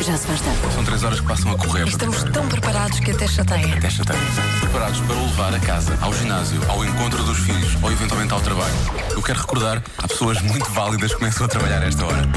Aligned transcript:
Já 0.00 0.16
se 0.16 0.26
faz 0.26 0.40
tarde. 0.40 0.58
São 0.74 0.84
três 0.84 1.02
horas 1.04 1.20
que 1.20 1.26
passam 1.26 1.52
a 1.52 1.58
correr. 1.58 1.86
Estamos 1.86 2.24
tão 2.24 2.48
preparados 2.48 2.98
que 2.98 3.10
até 3.12 3.26
chateia. 3.28 3.74
Até 3.76 3.90
chateia. 3.90 4.18
Preparados 4.60 5.00
para 5.00 5.16
o 5.16 5.26
levar 5.26 5.54
a 5.54 5.60
casa, 5.60 5.96
ao 6.00 6.12
ginásio, 6.12 6.60
ao 6.68 6.84
encontro 6.84 7.22
dos 7.22 7.38
filhos 7.38 7.76
ou 7.82 7.92
eventualmente 7.92 8.32
ao 8.32 8.40
trabalho. 8.40 8.74
Eu 9.12 9.22
quero 9.22 9.40
recordar, 9.40 9.82
há 9.98 10.08
pessoas 10.08 10.40
muito 10.42 10.68
válidas 10.70 11.12
que 11.12 11.18
começam 11.18 11.46
a 11.46 11.48
trabalhar 11.48 11.82
a 11.82 11.86
esta 11.86 12.04
hora. 12.04 12.28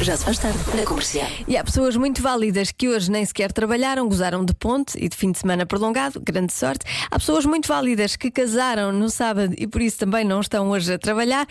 Já 0.00 0.16
se 0.16 0.24
faz 0.24 0.38
tarde. 0.38 0.58
Na 0.74 0.84
comercial. 0.84 1.28
E 1.46 1.56
há 1.56 1.62
pessoas 1.62 1.96
muito 1.96 2.20
válidas 2.20 2.72
que 2.72 2.88
hoje 2.88 3.10
nem 3.10 3.24
sequer 3.24 3.52
trabalharam, 3.52 4.08
gozaram 4.08 4.44
de 4.44 4.54
ponte 4.54 4.98
e 4.98 5.08
de 5.08 5.16
fim 5.16 5.30
de 5.30 5.38
semana 5.38 5.64
prolongado, 5.64 6.20
grande 6.20 6.52
sorte. 6.52 6.84
Há 7.10 7.18
pessoas 7.18 7.44
muito 7.44 7.68
válidas 7.68 8.16
que 8.16 8.30
casaram 8.30 8.90
no 8.90 9.08
sábado 9.08 9.54
e 9.56 9.66
por 9.66 9.80
isso 9.80 9.98
também 9.98 10.24
não 10.24 10.40
estão 10.40 10.70
hoje 10.70 10.92
a 10.92 10.98
trabalhar. 10.98 11.46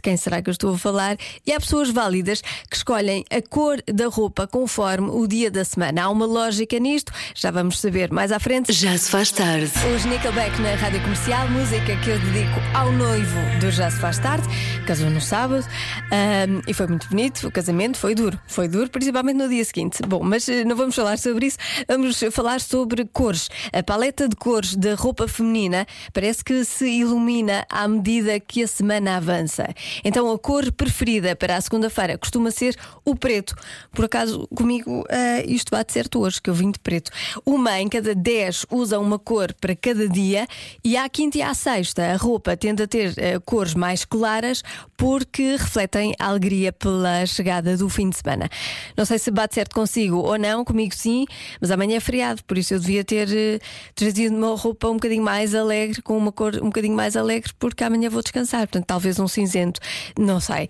De 0.00 0.02
quem 0.02 0.16
será 0.16 0.40
que 0.40 0.48
eu 0.48 0.52
estou 0.52 0.74
a 0.74 0.78
falar? 0.78 1.18
E 1.46 1.52
há 1.52 1.60
pessoas 1.60 1.90
válidas 1.90 2.40
que 2.70 2.74
escolhem 2.74 3.22
a 3.30 3.42
cor 3.42 3.82
da 3.86 4.06
roupa 4.06 4.46
conforme 4.46 5.10
o 5.10 5.26
dia 5.26 5.50
da 5.50 5.62
semana. 5.62 6.04
Há 6.04 6.08
uma 6.08 6.24
lógica 6.24 6.78
nisto, 6.78 7.12
já 7.34 7.50
vamos 7.50 7.78
saber 7.78 8.10
mais 8.10 8.32
à 8.32 8.40
frente. 8.40 8.72
Já 8.72 8.96
se 8.96 9.10
faz 9.10 9.30
tarde. 9.30 9.70
Os 9.94 10.06
Nickelback 10.06 10.58
na 10.62 10.74
rádio 10.76 11.02
comercial, 11.02 11.46
música 11.50 11.94
que 12.02 12.08
eu 12.08 12.18
dedico 12.18 12.58
ao 12.74 12.90
noivo 12.92 13.38
do 13.60 13.70
Já 13.70 13.90
Se 13.90 13.98
Faz 13.98 14.18
Tarde, 14.18 14.48
casou 14.86 15.10
no 15.10 15.20
sábado 15.20 15.66
ahm, 16.10 16.62
e 16.66 16.72
foi 16.72 16.86
muito 16.86 17.06
bonito. 17.10 17.46
O 17.46 17.52
casamento 17.52 17.98
foi 17.98 18.14
duro, 18.14 18.40
foi 18.46 18.68
duro, 18.68 18.88
principalmente 18.88 19.36
no 19.36 19.50
dia 19.50 19.64
seguinte. 19.66 20.00
Bom, 20.08 20.22
mas 20.22 20.48
eh, 20.48 20.64
não 20.64 20.76
vamos 20.76 20.94
falar 20.94 21.18
sobre 21.18 21.44
isso, 21.44 21.58
vamos 21.86 22.18
falar 22.32 22.62
sobre 22.62 23.04
cores. 23.04 23.50
A 23.70 23.82
paleta 23.82 24.26
de 24.26 24.36
cores 24.36 24.74
da 24.74 24.94
roupa 24.94 25.28
feminina 25.28 25.86
parece 26.14 26.42
que 26.42 26.64
se 26.64 26.88
ilumina 26.88 27.66
à 27.68 27.86
medida 27.86 28.40
que 28.40 28.62
a 28.62 28.66
semana 28.66 29.18
avança. 29.18 29.68
Então 30.04 30.30
a 30.30 30.38
cor 30.38 30.70
preferida 30.72 31.34
para 31.36 31.56
a 31.56 31.60
segunda-feira 31.60 32.18
costuma 32.18 32.50
ser 32.50 32.76
o 33.04 33.14
preto. 33.14 33.54
Por 33.92 34.04
acaso, 34.04 34.48
comigo 34.54 35.04
ah, 35.08 35.42
isto 35.46 35.70
bate 35.70 35.92
certo 35.92 36.20
hoje, 36.20 36.40
que 36.40 36.50
eu 36.50 36.54
vim 36.54 36.70
de 36.70 36.78
preto. 36.78 37.10
Uma 37.44 37.80
em 37.80 37.88
cada 37.88 38.14
10 38.14 38.66
usa 38.70 38.98
uma 38.98 39.18
cor 39.18 39.52
para 39.54 39.74
cada 39.74 40.08
dia 40.08 40.46
e 40.84 40.96
à 40.96 41.08
quinta 41.08 41.38
e 41.38 41.42
à 41.42 41.54
sexta 41.54 42.12
a 42.12 42.16
roupa 42.16 42.56
tende 42.56 42.82
a 42.82 42.86
ter 42.86 43.14
ah, 43.18 43.40
cores 43.40 43.74
mais 43.74 44.04
claras 44.04 44.62
porque 44.96 45.56
refletem 45.56 46.14
a 46.18 46.26
alegria 46.26 46.72
pela 46.72 47.24
chegada 47.26 47.76
do 47.76 47.88
fim 47.88 48.10
de 48.10 48.16
semana. 48.16 48.48
Não 48.96 49.04
sei 49.04 49.18
se 49.18 49.30
bate 49.30 49.54
certo 49.54 49.74
consigo 49.74 50.16
ou 50.16 50.38
não, 50.38 50.64
comigo 50.64 50.94
sim, 50.94 51.24
mas 51.60 51.70
amanhã 51.70 51.96
é 51.96 52.00
feriado, 52.00 52.44
por 52.44 52.58
isso 52.58 52.74
eu 52.74 52.80
devia 52.80 53.02
ter 53.02 53.28
eh, 53.32 53.58
trazido 53.94 54.36
uma 54.36 54.54
roupa 54.56 54.88
um 54.88 54.94
bocadinho 54.94 55.22
mais 55.22 55.54
alegre, 55.54 56.02
com 56.02 56.16
uma 56.16 56.30
cor 56.30 56.56
um 56.56 56.66
bocadinho 56.66 56.94
mais 56.94 57.16
alegre, 57.16 57.50
porque 57.58 57.82
amanhã 57.82 58.10
vou 58.10 58.22
descansar. 58.22 58.60
Portanto, 58.60 58.84
talvez 58.86 59.18
um 59.18 59.26
cinzento, 59.26 59.79
não 60.18 60.40
sei. 60.40 60.68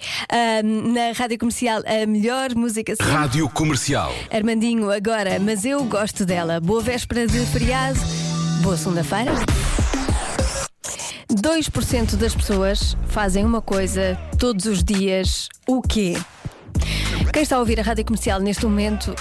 Na 0.62 1.12
rádio 1.16 1.38
comercial, 1.38 1.82
a 1.86 2.06
melhor 2.06 2.54
música 2.54 2.94
sempre. 2.96 3.12
Rádio 3.12 3.48
Comercial. 3.48 4.12
Armandinho 4.30 4.90
agora, 4.90 5.38
mas 5.40 5.64
eu 5.64 5.84
gosto 5.84 6.24
dela. 6.26 6.60
Boa 6.60 6.80
véspera 6.82 7.26
de 7.26 7.38
feriado, 7.46 7.98
boa 8.62 8.76
segunda-feira. 8.76 9.32
2% 11.32 12.16
das 12.16 12.34
pessoas 12.34 12.96
fazem 13.06 13.44
uma 13.44 13.62
coisa 13.62 14.18
todos 14.38 14.66
os 14.66 14.82
dias. 14.82 15.48
O 15.66 15.80
quê? 15.80 16.16
Quem 17.32 17.42
está 17.42 17.56
a 17.56 17.60
ouvir 17.60 17.78
a 17.78 17.82
rádio 17.82 18.04
comercial 18.04 18.40
neste 18.40 18.64
momento. 18.64 19.14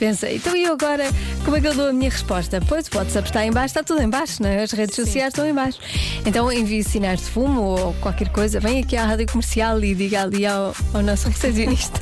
Pensa, 0.00 0.32
então 0.32 0.56
e 0.56 0.62
eu 0.62 0.72
agora, 0.72 1.04
como 1.44 1.58
é 1.58 1.60
que 1.60 1.66
eu 1.66 1.74
dou 1.74 1.88
a 1.90 1.92
minha 1.92 2.08
resposta? 2.08 2.58
Pois 2.66 2.88
o 2.88 2.96
WhatsApp 2.96 3.28
está 3.28 3.44
em 3.44 3.52
baixo, 3.52 3.66
está 3.66 3.82
tudo 3.82 4.00
em 4.00 4.08
baixo, 4.08 4.42
né? 4.42 4.62
as 4.62 4.72
redes 4.72 4.96
sociais 4.96 5.28
estão 5.28 5.46
em 5.46 5.52
baixo. 5.52 5.78
Então 6.24 6.50
envie 6.50 6.82
sinais 6.82 7.20
de 7.20 7.26
fumo 7.26 7.60
ou 7.60 7.92
qualquer 8.00 8.30
coisa, 8.30 8.58
vem 8.58 8.80
aqui 8.80 8.96
à 8.96 9.04
rádio 9.04 9.26
comercial 9.30 9.78
e 9.84 9.94
diga 9.94 10.22
ali 10.22 10.46
ao, 10.46 10.74
ao 10.94 11.02
nosso 11.02 11.28
recepcionista. 11.30 12.00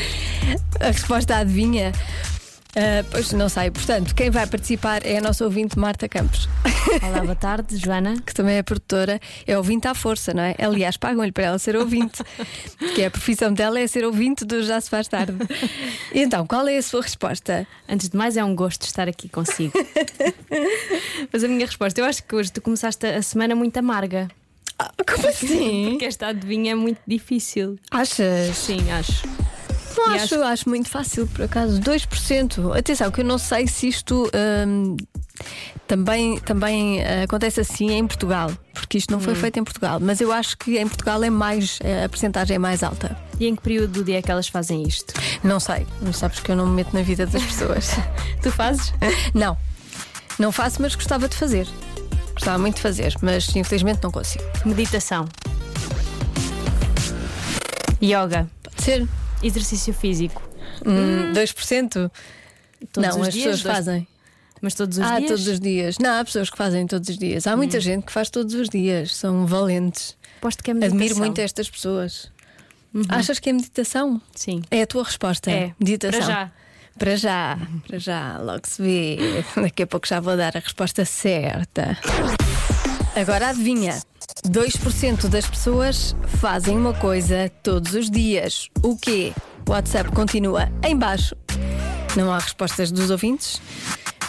a 0.80 0.86
resposta 0.86 1.36
adivinha. 1.36 1.92
Ah, 2.76 3.04
pois 3.10 3.32
não 3.32 3.48
sei, 3.48 3.70
portanto, 3.70 4.14
quem 4.14 4.30
vai 4.30 4.46
participar 4.46 5.04
é 5.04 5.18
a 5.18 5.20
nossa 5.20 5.44
ouvinte 5.44 5.76
Marta 5.76 6.08
Campos, 6.08 6.48
Olá, 7.02 7.20
boa 7.20 7.34
tarde, 7.34 7.76
Joana. 7.76 8.20
que 8.24 8.32
também 8.32 8.56
é 8.56 8.62
produtora, 8.62 9.18
é 9.44 9.56
ouvinte 9.56 9.88
à 9.88 9.94
força, 9.94 10.32
não 10.32 10.42
é? 10.42 10.54
Aliás, 10.58 10.96
pagam-lhe 10.96 11.32
para 11.32 11.44
ela 11.44 11.58
ser 11.58 11.74
ouvinte, 11.74 12.22
que 12.94 13.02
é 13.02 13.06
a 13.06 13.10
profissão 13.10 13.52
dela 13.52 13.80
é 13.80 13.86
ser 13.88 14.04
ouvinte 14.04 14.44
do 14.44 14.62
Já 14.62 14.80
Se 14.80 14.88
Faz 14.88 15.08
Tarde. 15.08 15.34
E 16.14 16.20
então, 16.20 16.46
qual 16.46 16.66
é 16.68 16.76
a 16.76 16.82
sua 16.82 17.02
resposta? 17.02 17.66
Antes 17.88 18.08
de 18.08 18.16
mais, 18.16 18.36
é 18.36 18.44
um 18.44 18.54
gosto 18.54 18.82
estar 18.82 19.08
aqui 19.08 19.28
consigo. 19.28 19.72
Mas 21.32 21.42
a 21.42 21.48
minha 21.48 21.66
resposta, 21.66 22.00
eu 22.00 22.04
acho 22.04 22.22
que 22.22 22.34
hoje 22.36 22.52
tu 22.52 22.60
começaste 22.60 23.04
a 23.04 23.20
semana 23.20 23.54
muito 23.56 23.76
amarga. 23.78 24.28
Ah, 24.78 24.92
como 25.06 25.26
assim? 25.26 25.88
Porque 25.98 26.04
esta 26.04 26.28
adivinha 26.28 26.72
é 26.72 26.74
muito 26.76 27.00
difícil. 27.06 27.78
Achas? 27.90 28.56
Sim, 28.56 28.90
acho. 28.92 29.22
Não 29.96 30.14
acho, 30.14 30.34
acho- 30.34 30.42
acho 30.44 30.68
muito 30.68 30.88
fácil, 30.88 31.26
por 31.26 31.42
acaso. 31.44 31.80
2%. 31.80 32.72
Atenção, 32.76 33.10
que 33.10 33.20
eu 33.20 33.24
não 33.24 33.38
sei 33.38 33.66
se 33.66 33.88
isto 33.88 34.30
hum, 34.66 34.96
também, 35.86 36.38
também 36.40 37.02
ah, 37.02 37.24
acontece 37.24 37.60
assim 37.60 37.90
em 37.92 38.06
Portugal, 38.06 38.50
porque 38.72 38.98
isto 38.98 39.10
não 39.10 39.20
foi 39.20 39.34
feito 39.34 39.58
em 39.58 39.64
Portugal. 39.64 39.98
Mas 40.00 40.20
eu 40.20 40.32
acho 40.32 40.56
que 40.56 40.78
em 40.78 40.86
Portugal 40.86 41.22
é 41.24 41.30
mais, 41.30 41.78
eh, 41.82 42.04
a 42.04 42.08
porcentagem 42.08 42.54
é 42.56 42.58
mais 42.58 42.82
alta. 42.82 43.16
E 43.38 43.46
em 43.46 43.56
que 43.56 43.62
período 43.62 43.92
do 43.92 44.04
dia 44.04 44.18
é 44.18 44.22
que 44.22 44.30
elas 44.30 44.48
fazem 44.48 44.82
isto? 44.86 45.12
Não 45.42 45.58
sei, 45.58 45.86
não 46.02 46.12
sabes 46.12 46.40
que 46.40 46.50
eu 46.52 46.56
não 46.56 46.66
me 46.66 46.76
meto 46.76 46.94
na 46.94 47.02
vida 47.02 47.26
das 47.26 47.42
pessoas. 47.42 47.90
Tu 48.42 48.50
fazes? 48.52 48.92
não, 49.34 49.56
não 50.38 50.52
faço, 50.52 50.80
mas 50.80 50.94
gostava 50.94 51.28
de 51.28 51.36
fazer. 51.36 51.66
Gostava 52.34 52.58
muito 52.58 52.76
de 52.76 52.82
fazer, 52.82 53.14
mas 53.20 53.54
infelizmente 53.56 54.00
não 54.02 54.10
consigo. 54.10 54.44
Meditação. 54.64 55.26
Yoga. 58.02 58.48
Pode 58.62 58.82
ser? 58.82 59.08
Exercício 59.42 59.92
físico. 59.94 60.42
Hum, 60.84 61.32
2%? 61.32 62.10
Todos 62.92 63.16
não, 63.16 63.22
as 63.22 63.32
dias, 63.32 63.44
pessoas 63.44 63.62
dois- 63.62 63.76
fazem. 63.76 64.08
Mas 64.62 64.74
todos 64.74 64.98
os 64.98 65.04
ah, 65.04 65.18
dias? 65.18 65.30
todos 65.30 65.48
os 65.48 65.60
dias. 65.60 65.98
Não, 65.98 66.20
há 66.20 66.24
pessoas 66.24 66.50
que 66.50 66.56
fazem 66.56 66.86
todos 66.86 67.08
os 67.08 67.16
dias. 67.16 67.46
Há 67.46 67.56
muita 67.56 67.80
gente 67.80 68.04
que 68.04 68.12
faz 68.12 68.28
todos 68.28 68.54
os 68.54 68.68
dias. 68.68 69.16
São 69.16 69.46
valentes. 69.46 70.16
Aposto 70.38 70.62
que 70.62 70.70
é 70.70 70.74
meditação. 70.74 70.98
Admiro 70.98 71.18
muito 71.18 71.38
estas 71.40 71.70
pessoas. 71.70 72.30
Achas 73.08 73.38
que 73.38 73.48
é 73.48 73.52
meditação? 73.52 74.20
Sim. 74.34 74.62
É 74.70 74.82
a 74.82 74.86
tua 74.86 75.04
resposta? 75.04 75.50
É. 75.50 75.72
Meditação. 75.80 76.20
Para 76.20 76.26
já. 76.28 76.52
Para 76.98 77.16
já, 77.16 77.58
para 77.86 77.98
já, 77.98 78.38
logo 78.38 78.60
se 78.64 78.82
vê. 78.82 79.16
Daqui 79.56 79.84
a 79.84 79.86
pouco 79.86 80.06
já 80.06 80.20
vou 80.20 80.36
dar 80.36 80.54
a 80.54 80.60
resposta 80.60 81.04
certa. 81.06 81.96
Agora 83.16 83.48
adivinha: 83.48 83.98
2% 84.46 85.28
das 85.28 85.46
pessoas 85.46 86.14
fazem 86.38 86.76
uma 86.76 86.94
coisa 86.94 87.50
todos 87.62 87.94
os 87.94 88.10
dias. 88.10 88.68
O 88.82 88.96
quê? 88.96 89.32
O 89.68 89.72
WhatsApp 89.72 90.10
continua 90.12 90.68
em 90.82 90.96
baixo. 90.96 91.36
Não 92.16 92.32
há 92.32 92.38
respostas 92.38 92.90
dos 92.90 93.10
ouvintes. 93.10 93.60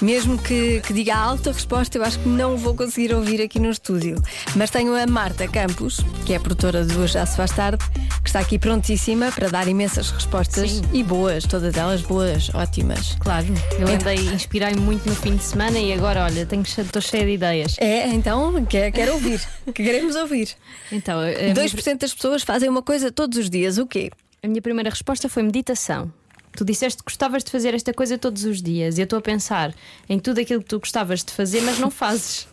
Mesmo 0.01 0.35
que, 0.38 0.81
que 0.81 0.94
diga 0.94 1.13
a 1.13 1.19
alta 1.19 1.51
resposta, 1.51 1.97
eu 1.97 2.03
acho 2.03 2.17
que 2.19 2.28
não 2.28 2.57
vou 2.57 2.75
conseguir 2.75 3.13
ouvir 3.13 3.40
aqui 3.40 3.59
no 3.59 3.69
estúdio. 3.69 4.19
Mas 4.56 4.72
tenho 4.72 4.95
a 4.95 5.06
Marta 5.06 5.47
Campos, 5.47 6.00
que 6.25 6.34
é 6.34 6.40
produtora 6.40 6.84
do 6.84 7.01
Hoje 7.01 7.13
Já 7.13 7.25
Se 7.25 7.38
Faz 7.38 7.51
Tarde, 7.51 7.85
está 8.31 8.39
aqui 8.39 8.57
prontíssima 8.57 9.29
para 9.29 9.49
dar 9.49 9.67
imensas 9.67 10.09
respostas 10.09 10.71
Sim. 10.71 10.81
e 10.93 11.03
boas, 11.03 11.43
todas 11.43 11.75
elas 11.75 12.01
boas, 12.01 12.49
ótimas. 12.55 13.17
Claro. 13.19 13.47
Eu 13.77 13.89
andei, 13.89 14.15
inspirei-me 14.33 14.79
muito 14.79 15.05
no 15.05 15.13
fim 15.13 15.35
de 15.35 15.43
semana 15.43 15.77
e 15.77 15.91
agora, 15.91 16.23
olha, 16.23 16.45
tenho, 16.45 16.61
estou 16.61 17.01
cheia 17.01 17.25
de 17.25 17.31
ideias. 17.33 17.75
É, 17.77 18.07
então, 18.07 18.63
quero, 18.63 18.93
quero 18.93 19.13
ouvir. 19.15 19.41
que 19.65 19.83
queremos 19.83 20.15
ouvir. 20.15 20.55
Então, 20.93 21.19
a 21.19 21.25
minha, 21.25 21.53
2% 21.53 21.97
das 21.97 22.13
pessoas 22.13 22.41
fazem 22.41 22.69
uma 22.69 22.81
coisa 22.81 23.11
todos 23.11 23.37
os 23.37 23.49
dias. 23.49 23.77
O 23.77 23.85
quê? 23.85 24.09
a 24.41 24.47
minha 24.47 24.61
primeira 24.61 24.89
resposta 24.89 25.27
foi 25.27 25.43
meditação. 25.43 26.11
Tu 26.53 26.63
disseste 26.63 26.99
que 26.99 27.11
gostavas 27.11 27.43
de 27.43 27.51
fazer 27.51 27.73
esta 27.73 27.93
coisa 27.93 28.17
todos 28.17 28.45
os 28.45 28.61
dias 28.61 28.97
e 28.97 29.01
eu 29.01 29.03
estou 29.03 29.19
a 29.19 29.21
pensar 29.21 29.75
em 30.07 30.17
tudo 30.17 30.39
aquilo 30.39 30.61
que 30.61 30.69
tu 30.69 30.79
gostavas 30.79 31.21
de 31.21 31.33
fazer, 31.33 31.59
mas 31.61 31.79
não 31.79 31.91
fazes. 31.91 32.47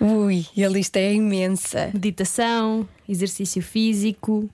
Ui, 0.00 0.44
a 0.64 0.68
lista 0.68 0.98
é 0.98 1.14
imensa. 1.14 1.90
Meditação, 1.94 2.88
exercício 3.08 3.62
físico, 3.62 4.50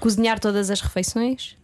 cozinhar 0.00 0.38
todas 0.38 0.70
as 0.70 0.80
refeições. 0.80 1.56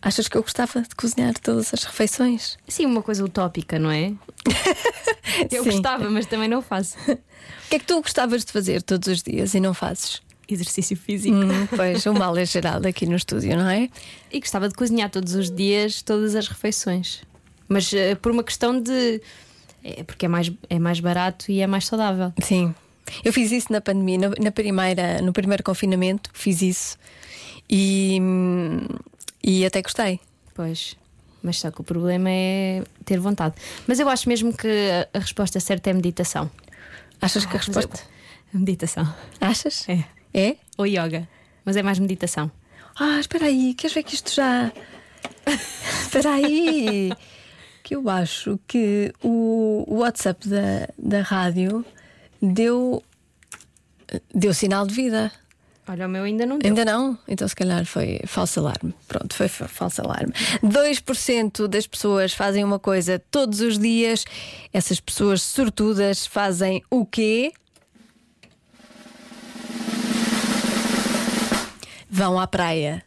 Achas 0.00 0.28
que 0.28 0.36
eu 0.36 0.42
gostava 0.42 0.82
de 0.82 0.94
cozinhar 0.94 1.32
todas 1.40 1.72
as 1.72 1.82
refeições? 1.84 2.58
Sim, 2.68 2.84
uma 2.84 3.02
coisa 3.02 3.24
utópica, 3.24 3.78
não 3.78 3.90
é? 3.90 4.12
Eu 5.50 5.64
Sim. 5.64 5.70
gostava, 5.70 6.10
mas 6.10 6.26
também 6.26 6.46
não 6.46 6.60
faço. 6.60 6.96
O 7.08 7.68
que 7.70 7.76
é 7.76 7.78
que 7.78 7.86
tu 7.86 8.00
gostavas 8.02 8.44
de 8.44 8.52
fazer 8.52 8.82
todos 8.82 9.08
os 9.08 9.22
dias 9.22 9.54
e 9.54 9.60
não 9.60 9.72
fazes? 9.72 10.20
Exercício 10.46 10.94
físico. 10.94 11.34
Hum, 11.34 11.66
pois, 11.74 12.04
o 12.04 12.12
mal 12.12 12.36
é 12.36 12.44
geral 12.44 12.82
aqui 12.86 13.06
no 13.06 13.16
estúdio, 13.16 13.56
não 13.56 13.68
é? 13.68 13.88
E 14.30 14.40
gostava 14.40 14.68
de 14.68 14.74
cozinhar 14.74 15.08
todos 15.08 15.34
os 15.34 15.50
dias, 15.50 16.02
todas 16.02 16.34
as 16.34 16.48
refeições. 16.48 17.22
Mas 17.66 17.92
eh, 17.94 18.14
por 18.14 18.30
uma 18.30 18.44
questão 18.44 18.78
de. 18.78 19.22
É 19.82 20.04
porque 20.04 20.26
é 20.26 20.28
mais, 20.28 20.52
é 20.68 20.78
mais 20.78 21.00
barato 21.00 21.50
e 21.50 21.60
é 21.60 21.66
mais 21.66 21.86
saudável. 21.86 22.30
Sim. 22.42 22.74
Eu 23.24 23.32
fiz 23.32 23.50
isso 23.52 23.72
na 23.72 23.80
pandemia, 23.80 24.18
na, 24.18 24.28
na 24.38 24.50
primeira, 24.50 25.22
no 25.22 25.32
primeiro 25.32 25.62
confinamento, 25.62 26.30
fiz 26.34 26.60
isso 26.60 26.98
e, 27.68 28.18
e 29.42 29.64
até 29.64 29.82
gostei. 29.82 30.20
Pois. 30.54 30.96
Mas 31.42 31.58
só 31.60 31.70
que 31.70 31.80
o 31.80 31.84
problema 31.84 32.30
é 32.30 32.82
ter 33.04 33.18
vontade. 33.18 33.54
Mas 33.86 34.00
eu 34.00 34.08
acho 34.08 34.28
mesmo 34.28 34.56
que 34.56 34.68
a- 35.12 35.18
resposta 35.18 35.60
certa 35.60 35.90
é 35.90 35.92
meditação. 35.92 36.50
Achas 37.20 37.44
que 37.44 37.54
a 37.56 37.58
resposta. 37.58 38.00
Meditação. 38.52 39.12
Achas? 39.40 39.86
É. 39.88 40.04
É? 40.32 40.56
Ou 40.78 40.86
yoga. 40.86 41.28
Mas 41.64 41.76
é 41.76 41.82
mais 41.82 41.98
meditação. 41.98 42.50
Ah, 42.98 43.18
espera 43.20 43.46
aí, 43.46 43.74
queres 43.74 43.92
ver 43.94 44.02
que 44.04 44.14
isto 44.14 44.32
já. 44.32 44.70
Espera 46.02 46.34
aí, 46.34 47.12
que 47.82 47.96
eu 47.96 48.08
acho 48.08 48.58
que 48.68 49.12
o 49.22 49.84
o 49.86 49.96
WhatsApp 49.98 50.46
da, 50.48 50.88
da 50.96 51.22
rádio 51.22 51.84
deu, 52.40 53.02
deu 54.34 54.54
sinal 54.54 54.86
de 54.86 54.94
vida. 54.94 55.32
Olha, 55.86 56.06
o 56.06 56.08
meu 56.08 56.24
ainda 56.24 56.46
não 56.46 56.58
deu. 56.58 56.68
Ainda 56.70 56.84
não? 56.84 57.18
Então, 57.28 57.46
se 57.46 57.54
calhar 57.54 57.84
foi 57.84 58.18
falso 58.26 58.58
alarme. 58.60 58.94
Pronto, 59.06 59.34
foi 59.34 59.48
fa- 59.48 59.68
falso 59.68 60.00
alarme. 60.00 60.32
2% 60.62 61.68
das 61.68 61.86
pessoas 61.86 62.32
fazem 62.32 62.64
uma 62.64 62.78
coisa 62.78 63.18
todos 63.30 63.60
os 63.60 63.78
dias. 63.78 64.24
Essas 64.72 64.98
pessoas 64.98 65.42
sortudas 65.42 66.26
fazem 66.26 66.82
o 66.90 67.04
quê? 67.04 67.52
Vão 72.10 72.38
à 72.38 72.46
praia. 72.46 73.02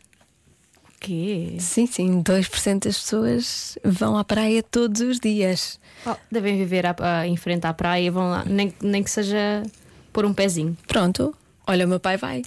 O 0.84 1.00
quê? 1.00 1.56
Sim, 1.60 1.88
sim, 1.88 2.22
2% 2.22 2.84
das 2.86 2.98
pessoas 3.00 3.78
vão 3.84 4.18
à 4.18 4.24
praia 4.24 4.62
todos 4.62 5.02
os 5.02 5.20
dias. 5.20 5.80
Oh, 6.06 6.16
devem 6.32 6.58
viver 6.58 6.86
à- 6.86 6.96
à- 7.00 7.28
em 7.28 7.38
frente 7.38 7.66
à 7.66 7.74
praia 7.74 8.04
e 8.06 8.10
vão 8.10 8.30
lá, 8.30 8.44
nem, 8.46 8.74
nem 8.82 9.02
que 9.04 9.10
seja 9.10 9.64
pôr 10.12 10.26
um 10.26 10.34
pezinho. 10.34 10.76
Pronto, 10.88 11.34
olha, 11.66 11.86
o 11.86 11.90
meu 11.90 12.00
pai 12.00 12.18
vai. 12.18 12.42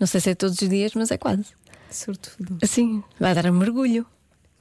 Não 0.00 0.06
sei 0.06 0.20
se 0.20 0.30
é 0.30 0.34
todos 0.34 0.60
os 0.60 0.68
dias, 0.68 0.94
mas 0.94 1.10
é 1.10 1.18
quase. 1.18 1.44
Sortudo. 1.90 2.58
Assim, 2.62 3.04
vai 3.18 3.34
dar 3.34 3.44
um 3.46 3.52
mergulho. 3.52 4.06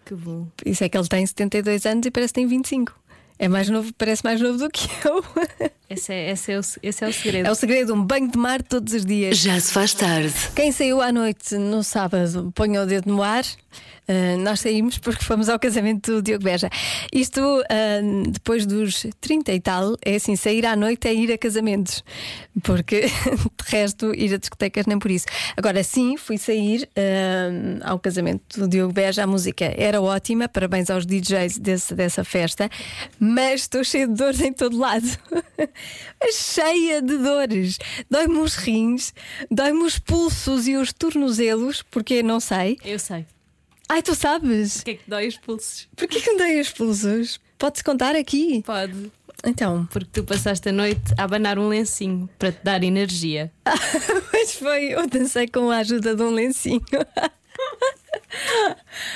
Que 0.03 0.13
bom. 0.13 0.47
Isso 0.65 0.83
é 0.83 0.89
que 0.89 0.97
ele 0.97 1.07
tem 1.07 1.25
72 1.25 1.85
anos 1.85 2.05
e 2.05 2.11
parece 2.11 2.33
que 2.33 2.41
tem 2.41 2.47
25. 2.47 2.98
É 3.41 3.47
mais 3.47 3.69
novo, 3.69 3.93
parece 3.97 4.21
mais 4.21 4.41
novo 4.41 4.57
do 4.57 4.69
que 4.69 4.89
eu. 5.07 5.23
Esse 5.89 6.13
é, 6.13 6.29
esse 6.29 6.51
é, 6.51 6.59
o, 6.59 6.61
esse 6.83 7.03
é 7.03 7.07
o 7.07 7.11
segredo. 7.11 7.47
É 7.47 7.51
o 7.51 7.55
segredo, 7.55 7.95
um 7.95 8.03
banho 8.03 8.29
de 8.29 8.37
mar 8.37 8.61
todos 8.61 8.93
os 8.93 9.03
dias. 9.03 9.39
Já 9.39 9.59
se 9.59 9.73
faz 9.73 9.91
tarde. 9.91 10.35
Quem 10.55 10.71
saiu 10.71 11.01
à 11.01 11.11
noite 11.11 11.57
no 11.57 11.83
sábado, 11.83 12.51
ponha 12.53 12.83
o 12.83 12.85
dedo 12.85 13.09
no 13.11 13.23
ar. 13.23 13.43
Uh, 14.09 14.39
nós 14.39 14.61
saímos 14.61 14.97
porque 14.97 15.23
fomos 15.23 15.49
ao 15.49 15.59
casamento 15.59 16.15
do 16.15 16.21
Diogo 16.23 16.43
Beja. 16.43 16.67
Isto, 17.13 17.41
uh, 17.41 18.31
depois 18.31 18.65
dos 18.65 19.05
30 19.21 19.53
e 19.53 19.59
tal, 19.59 19.95
é 20.03 20.15
assim: 20.15 20.35
sair 20.35 20.65
à 20.65 20.75
noite 20.75 21.07
é 21.07 21.13
ir 21.13 21.31
a 21.31 21.37
casamentos. 21.37 22.03
Porque, 22.63 23.01
de 23.05 23.65
resto, 23.67 24.13
ir 24.15 24.33
a 24.33 24.37
discotecas 24.37 24.87
nem 24.87 24.97
por 24.97 25.11
isso. 25.11 25.27
Agora 25.55 25.83
sim, 25.83 26.17
fui 26.17 26.39
sair 26.39 26.89
uh, 26.97 27.81
ao 27.83 27.99
casamento 27.99 28.59
do 28.59 28.67
Diogo 28.67 28.91
Beja. 28.91 29.23
A 29.23 29.27
música 29.27 29.71
era 29.77 30.01
ótima, 30.01 30.49
parabéns 30.49 30.89
aos 30.89 31.05
DJs 31.05 31.59
desse, 31.59 31.93
dessa 31.93 32.23
festa, 32.23 32.67
mas 33.29 33.61
estou 33.61 33.83
cheia 33.83 34.07
de 34.07 34.15
dores 34.15 34.41
em 34.41 34.51
todo 34.51 34.77
lado. 34.77 35.07
cheia 36.33 37.01
de 37.01 37.17
dores. 37.17 37.77
Dói-me 38.09 38.39
os 38.39 38.55
rins, 38.55 39.13
dói-me 39.51 39.83
os 39.83 39.99
pulsos 39.99 40.67
e 40.67 40.75
os 40.75 40.91
tornozelos, 40.91 41.83
porque 41.83 42.23
não 42.23 42.39
sei. 42.39 42.77
Eu 42.83 42.97
sei. 42.97 43.25
Ai, 43.87 44.01
tu 44.01 44.15
sabes? 44.15 44.77
O 44.77 44.85
que 44.85 44.99
dói 45.07 45.27
os 45.27 45.37
pulsos? 45.37 45.87
Porquê 45.95 46.19
que 46.19 46.31
me 46.31 46.37
dei 46.37 46.59
os 46.59 46.69
pulsos? 46.69 47.39
Pode-se 47.57 47.83
contar 47.83 48.15
aqui? 48.15 48.63
Pode. 48.65 49.11
Então, 49.45 49.87
Porque 49.91 50.09
tu 50.11 50.23
passaste 50.23 50.69
a 50.69 50.71
noite 50.71 51.13
a 51.17 51.23
abanar 51.23 51.57
um 51.57 51.69
lencinho 51.69 52.29
para 52.37 52.51
te 52.51 52.63
dar 52.63 52.83
energia. 52.83 53.51
mas 54.33 54.55
foi, 54.55 54.93
eu 54.93 55.07
dancei 55.07 55.47
com 55.47 55.69
a 55.69 55.77
ajuda 55.77 56.15
de 56.15 56.21
um 56.21 56.31
lencinho. 56.31 56.81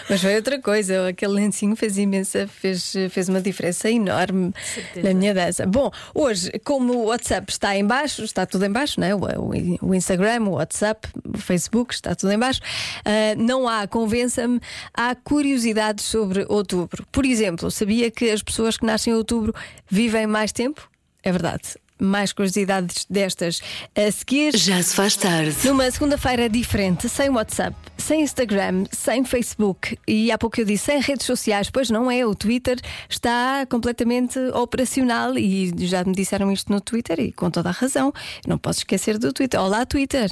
Mas 0.10 0.22
foi 0.22 0.36
outra 0.36 0.60
coisa, 0.60 1.08
aquele 1.08 1.34
lencinho 1.34 1.76
fez 1.76 1.98
imensa, 1.98 2.48
fez, 2.48 2.94
fez 3.12 3.30
uma 3.30 3.42
diferença 3.42 3.90
enorme 3.90 4.52
Certeza. 4.74 5.08
na 5.08 5.14
minha 5.14 5.34
dança. 5.34 5.66
Bom, 5.66 5.92
hoje, 6.14 6.52
como 6.64 6.94
o 6.94 7.06
WhatsApp 7.06 7.52
está 7.52 7.76
em 7.76 7.86
baixo, 7.86 8.24
está 8.24 8.46
tudo 8.46 8.66
em 8.66 8.72
baixo, 8.72 9.00
não 9.00 9.08
é? 9.08 9.16
O, 9.16 9.88
o- 9.88 9.96
Instagram, 9.96 10.44
o 10.44 10.52
WhatsApp, 10.54 11.08
o 11.24 11.38
Facebook, 11.38 11.94
está 11.94 12.16
tudo 12.16 12.32
em 12.34 12.40
baixo. 12.40 12.60
ah, 13.06 13.36
não 13.38 13.68
há, 13.68 13.88
convença-me, 13.88 14.60
há 14.94 15.16
curiosidades 15.16 16.06
sobre 16.06 16.46
outubro. 16.50 17.06
Por 17.12 17.26
exemplo, 17.26 17.70
sabia 17.72 18.10
que 18.10 18.30
as 18.32 18.42
pessoas 18.42 18.78
que 18.78 18.86
nascem 18.86 19.14
em 19.14 19.16
outubro 19.16 19.54
vivem 19.90 20.26
mais 20.28 20.52
tempo? 20.52 20.90
É 21.24 21.32
verdade. 21.32 21.76
Mais 22.04 22.34
curiosidades 22.34 23.06
destas 23.10 23.62
a 23.96 24.12
seguir. 24.12 24.58
Já 24.58 24.84
se 24.84 24.94
faz 24.94 25.16
tarde. 25.16 25.56
Numa 25.64 25.90
segunda-feira 25.90 26.50
diferente, 26.50 27.08
sem 27.08 27.30
WhatsApp, 27.30 27.78
sem 27.98 28.22
Instagram, 28.22 28.84
sem 28.92 29.24
Facebook 29.24 29.98
e 30.06 30.32
há 30.32 30.38
pouco 30.38 30.60
eu 30.60 30.66
disse 30.66 30.86
sem 30.86 31.00
redes 31.00 31.26
sociais, 31.26 31.70
pois 31.70 31.90
não 31.90 32.12
é, 32.12 32.26
o 32.26 32.36
Twitter 32.36 32.78
está 33.10 33.66
completamente 33.70 34.38
operacional 34.54 35.38
e 35.38 35.74
já 35.88 36.04
me 36.04 36.14
disseram 36.14 36.52
isto 36.52 36.72
no 36.72 36.82
Twitter 36.82 37.20
e 37.20 37.32
com 37.32 37.50
toda 37.50 37.70
a 37.70 37.72
razão. 37.72 38.12
Não 38.46 38.58
posso 38.58 38.80
esquecer 38.80 39.18
do 39.18 39.32
Twitter. 39.32 39.60
Olá, 39.60 39.86
Twitter! 39.86 40.30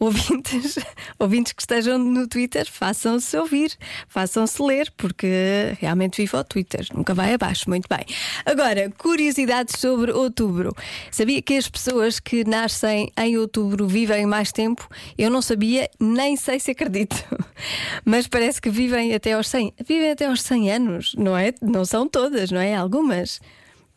Ouvintes, 0.00 0.78
ouvintes 1.20 1.52
que 1.52 1.60
estejam 1.60 1.98
no 1.98 2.26
Twitter, 2.26 2.66
façam-se 2.70 3.36
ouvir, 3.36 3.76
façam-se 4.08 4.62
ler, 4.62 4.90
porque 4.96 5.76
realmente 5.78 6.22
vivo 6.22 6.38
ao 6.38 6.44
Twitter, 6.44 6.86
nunca 6.94 7.12
vai 7.12 7.34
abaixo. 7.34 7.68
Muito 7.68 7.86
bem. 7.86 8.06
Agora, 8.46 8.90
curiosidades 8.96 9.78
sobre 9.78 10.10
outubro. 10.10 10.74
Sabia 11.10 11.42
que 11.42 11.54
as 11.54 11.68
pessoas 11.68 12.18
que 12.18 12.48
nascem 12.48 13.12
em 13.18 13.36
outubro 13.36 13.86
vivem 13.86 14.24
mais 14.24 14.50
tempo? 14.50 14.88
Eu 15.18 15.28
não 15.28 15.42
sabia, 15.42 15.90
nem 16.00 16.34
sei 16.34 16.58
se 16.58 16.70
acredito. 16.70 17.22
Mas 18.02 18.26
parece 18.26 18.58
que 18.58 18.70
vivem 18.70 19.14
até 19.14 19.34
aos 19.34 19.48
100. 19.48 19.74
Vivem 19.86 20.12
até 20.12 20.24
aos 20.24 20.40
100 20.40 20.72
anos, 20.72 21.14
não 21.18 21.36
é? 21.36 21.52
Não 21.60 21.84
são 21.84 22.08
todas, 22.08 22.50
não 22.50 22.60
é? 22.60 22.74
Algumas. 22.74 23.38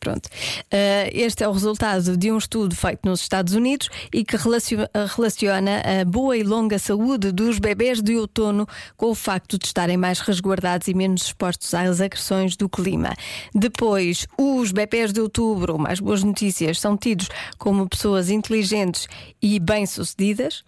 Pronto. 0.04 0.26
Uh, 0.26 1.08
este 1.14 1.46
é 1.46 1.48
o 1.48 1.54
resultado 1.54 2.18
de 2.18 2.30
um 2.30 2.38
estudo 2.38 2.76
feito 2.76 3.08
nos 3.08 3.22
Estados 3.22 3.54
Unidos 3.54 3.90
e 4.14 4.26
que 4.26 4.36
relacio- 4.36 4.86
relaciona 5.16 5.82
a 6.02 6.04
boa 6.04 6.36
e 6.36 6.44
longa 6.44 6.78
saúde 6.78 7.32
dos 7.32 7.58
bebés 7.58 8.02
de 8.02 8.18
outono 8.18 8.68
com 8.98 9.12
o 9.12 9.16
facto 9.16 9.58
de 9.58 9.66
estarem 9.66 9.96
mais 9.96 10.20
resguardados 10.20 10.90
e 10.90 10.94
menos 10.94 11.28
expostos 11.28 11.74
às 11.74 12.02
agressões 12.02 12.58
do 12.58 12.68
clima. 12.68 13.14
Depois, 13.56 14.28
os 14.38 14.74
bebés 14.74 15.14
de 15.14 15.22
outubro, 15.22 15.80
mais 15.80 16.02
boas 16.02 16.22
notícias, 16.22 16.82
são 16.82 16.98
tidos 16.98 17.30
como 17.58 17.88
pessoas 17.88 18.30
inteligentes 18.30 19.08
e 19.42 19.58
bem-sucedidas. 19.58 20.66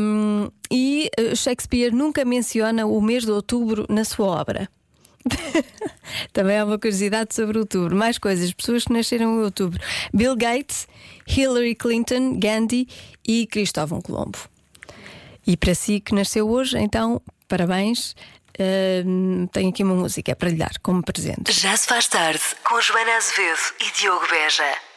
Um, 0.00 0.48
e 0.70 1.10
uh, 1.20 1.36
Shakespeare 1.36 1.92
nunca 1.94 2.24
menciona 2.24 2.86
o 2.86 3.02
mês 3.02 3.26
de 3.26 3.32
outubro 3.32 3.84
na 3.86 4.02
sua 4.02 4.28
obra. 4.28 4.66
Também 6.32 6.58
há 6.58 6.64
uma 6.64 6.78
curiosidade 6.78 7.34
sobre 7.34 7.58
outubro. 7.58 7.96
Mais 7.96 8.18
coisas, 8.18 8.52
pessoas 8.52 8.84
que 8.84 8.92
nasceram 8.92 9.40
em 9.40 9.44
outubro: 9.44 9.80
Bill 10.12 10.36
Gates, 10.36 10.86
Hillary 11.26 11.74
Clinton, 11.74 12.38
Gandhi 12.38 12.88
e 13.26 13.46
Cristóvão 13.46 14.00
Colombo. 14.00 14.38
E 15.46 15.56
para 15.56 15.74
si 15.74 16.00
que 16.00 16.14
nasceu 16.14 16.48
hoje, 16.48 16.78
então, 16.78 17.20
parabéns. 17.48 18.14
Ahm, 18.58 19.46
tenho 19.52 19.70
aqui 19.70 19.82
uma 19.82 19.94
música 19.94 20.36
para 20.36 20.50
lhe 20.50 20.56
dar 20.56 20.78
como 20.82 21.02
presente. 21.02 21.50
Já 21.52 21.76
se 21.76 21.86
faz 21.86 22.06
tarde 22.08 22.42
com 22.62 22.80
Joana 22.80 23.16
Azevedo 23.16 23.60
e 23.80 23.98
Diogo 23.98 24.26
Beja. 24.28 24.89